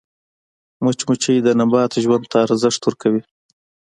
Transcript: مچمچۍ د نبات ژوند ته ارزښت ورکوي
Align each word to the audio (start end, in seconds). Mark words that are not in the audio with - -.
مچمچۍ 0.83 1.37
د 1.43 1.47
نبات 1.59 1.91
ژوند 2.03 2.23
ته 2.31 2.37
ارزښت 2.45 2.81
ورکوي 2.83 3.21